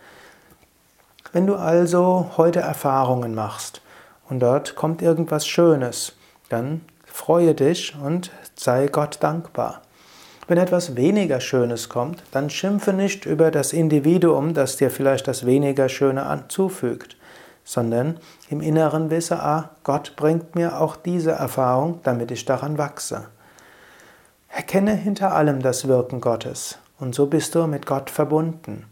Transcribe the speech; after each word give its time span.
Wenn 1.34 1.48
du 1.48 1.56
also 1.56 2.30
heute 2.38 2.60
Erfahrungen 2.60 3.34
machst, 3.34 3.82
und 4.32 4.40
dort 4.40 4.76
kommt 4.76 5.02
irgendwas 5.02 5.46
Schönes, 5.46 6.14
dann 6.48 6.82
freue 7.06 7.54
dich 7.54 7.94
und 8.02 8.32
sei 8.56 8.88
Gott 8.88 9.18
dankbar. 9.20 9.82
Wenn 10.48 10.58
etwas 10.58 10.96
weniger 10.96 11.42
Schönes 11.42 11.90
kommt, 11.90 12.24
dann 12.32 12.50
schimpfe 12.50 12.94
nicht 12.94 13.26
über 13.26 13.52
das 13.52 13.74
Individuum, 13.74 14.54
das 14.54 14.78
dir 14.78 14.90
vielleicht 14.90 15.28
das 15.28 15.46
weniger 15.46 15.90
Schöne 15.90 16.26
anzufügt, 16.26 17.18
sondern 17.66 18.20
im 18.50 18.62
Inneren 18.62 19.10
wisse, 19.10 19.38
ah, 19.44 19.72
Gott 19.84 20.14
bringt 20.16 20.56
mir 20.56 20.80
auch 20.80 20.96
diese 20.96 21.32
Erfahrung, 21.32 22.00
damit 22.04 22.32
ich 22.32 22.46
daran 22.46 22.78
wachse. 22.78 23.28
Erkenne 24.48 24.94
hinter 24.96 25.36
allem 25.36 25.62
das 25.62 25.90
Wirken 25.90 26.22
Gottes 26.22 26.80
und 27.00 27.14
so 27.14 27.26
bist 27.26 27.54
du 27.54 27.68
mit 27.68 27.86
Gott 27.86 28.10
verbunden. 28.10 28.86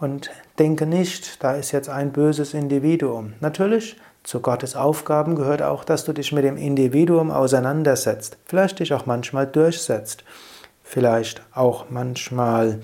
Und 0.00 0.30
denke 0.58 0.86
nicht, 0.86 1.42
da 1.44 1.52
ist 1.52 1.72
jetzt 1.72 1.90
ein 1.90 2.12
böses 2.12 2.54
Individuum. 2.54 3.34
Natürlich 3.40 3.96
zu 4.26 4.40
Gottes 4.40 4.74
Aufgaben 4.74 5.36
gehört 5.36 5.62
auch, 5.62 5.84
dass 5.84 6.04
du 6.04 6.12
dich 6.12 6.32
mit 6.32 6.42
dem 6.42 6.56
Individuum 6.56 7.30
auseinandersetzt, 7.30 8.38
vielleicht 8.44 8.80
dich 8.80 8.92
auch 8.92 9.06
manchmal 9.06 9.46
durchsetzt, 9.46 10.24
vielleicht 10.82 11.42
auch 11.54 11.86
manchmal 11.90 12.80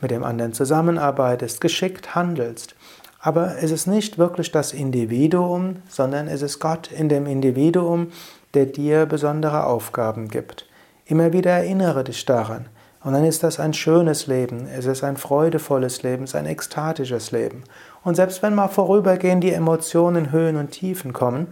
mit 0.00 0.10
dem 0.10 0.24
anderen 0.24 0.54
zusammenarbeitest, 0.54 1.60
geschickt 1.60 2.14
handelst. 2.14 2.76
Aber 3.20 3.58
es 3.60 3.72
ist 3.72 3.86
nicht 3.86 4.16
wirklich 4.16 4.52
das 4.52 4.72
Individuum, 4.72 5.82
sondern 5.86 6.28
es 6.28 6.40
ist 6.40 6.60
Gott 6.60 6.90
in 6.90 7.10
dem 7.10 7.26
Individuum, 7.26 8.10
der 8.54 8.64
dir 8.64 9.04
besondere 9.04 9.64
Aufgaben 9.64 10.28
gibt. 10.28 10.66
Immer 11.04 11.34
wieder 11.34 11.50
erinnere 11.50 12.04
dich 12.04 12.24
daran. 12.24 12.70
Und 13.06 13.12
dann 13.12 13.24
ist 13.24 13.44
das 13.44 13.60
ein 13.60 13.72
schönes 13.72 14.26
Leben, 14.26 14.66
es 14.66 14.84
ist 14.84 15.04
ein 15.04 15.16
freudevolles 15.16 16.02
Leben, 16.02 16.24
es 16.24 16.30
ist 16.30 16.34
ein 16.34 16.46
ekstatisches 16.46 17.30
Leben. 17.30 17.62
Und 18.02 18.16
selbst 18.16 18.42
wenn 18.42 18.52
mal 18.52 18.66
vorübergehend 18.66 19.44
die 19.44 19.52
Emotionen, 19.52 20.32
Höhen 20.32 20.56
und 20.56 20.72
Tiefen 20.72 21.12
kommen, 21.12 21.46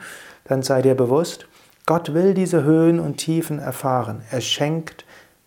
dann 0.47 0.65
sei 0.65 0.83
dir 0.83 0.97
bewusst, 0.97 1.47
Gott 1.87 2.13
will 2.13 2.35
diese 2.35 2.65
Höhen 2.65 2.99
und 2.99 3.19
Tiefen 3.19 3.61
erfahren. 3.61 4.23
Er 4.33 4.41
schenkt 4.41 5.05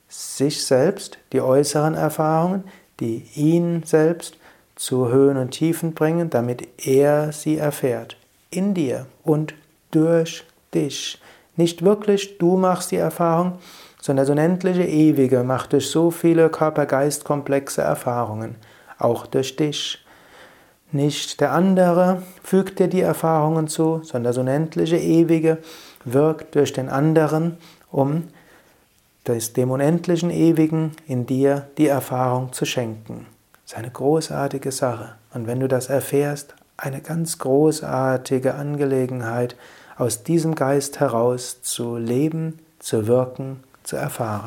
sich 0.07 0.63
selbst 0.63 1.17
die 1.33 1.41
äußeren 1.41 1.95
Erfahrungen, 1.95 2.63
die 3.01 3.25
ihn 3.35 3.83
selbst 3.83 4.37
zu 4.77 5.09
Höhen 5.09 5.35
und 5.35 5.51
Tiefen 5.51 5.93
bringen, 5.93 6.29
damit 6.29 6.85
er 6.87 7.33
sie 7.33 7.57
erfährt. 7.57 8.15
In 8.49 8.73
dir 8.73 9.07
und 9.25 9.55
durch 9.91 10.45
dich. 10.73 11.19
Nicht 11.57 11.83
wirklich 11.83 12.37
du 12.37 12.55
machst 12.55 12.91
die 12.91 12.95
Erfahrung, 12.95 13.57
sondern 14.01 14.25
das 14.25 14.31
unendliche 14.31 14.83
Ewige 14.83 15.43
macht 15.43 15.73
durch 15.73 15.89
so 15.89 16.11
viele 16.11 16.49
Körper-Geist-komplexe 16.49 17.81
Erfahrungen, 17.81 18.55
auch 18.99 19.25
durch 19.25 19.55
dich. 19.55 20.03
Nicht 20.91 21.41
der 21.41 21.51
andere 21.51 22.23
fügt 22.43 22.79
dir 22.79 22.87
die 22.87 23.01
Erfahrungen 23.01 23.67
zu, 23.67 24.01
sondern 24.03 24.23
das 24.23 24.37
unendliche 24.37 24.97
Ewige 24.97 25.57
wirkt 26.05 26.55
durch 26.55 26.71
den 26.71 26.89
anderen, 26.89 27.57
um 27.91 28.23
dem 29.27 29.71
unendlichen 29.71 30.31
Ewigen 30.31 30.91
in 31.05 31.25
dir 31.25 31.67
die 31.77 31.87
Erfahrung 31.87 32.53
zu 32.53 32.65
schenken. 32.65 33.25
Das 33.63 33.73
ist 33.73 33.77
eine 33.77 33.91
großartige 33.91 34.71
Sache. 34.71 35.15
Und 35.33 35.47
wenn 35.47 35.59
du 35.59 35.67
das 35.67 35.87
erfährst, 35.89 36.55
eine 36.77 37.01
ganz 37.01 37.37
großartige 37.37 38.53
Angelegenheit, 38.53 39.57
aus 39.97 40.23
diesem 40.23 40.55
Geist 40.55 41.01
heraus 41.01 41.61
zu 41.61 41.97
leben, 41.97 42.59
zu 42.79 43.07
wirken, 43.07 43.63
zu 43.87 43.95
erfahren. 43.95 44.45